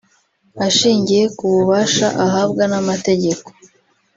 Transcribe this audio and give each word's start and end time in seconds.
Ashingiye 0.65 1.23
ku 1.37 1.43
bubasha 1.53 2.07
ahabwa 2.25 2.63
n’amategeko 2.71 3.47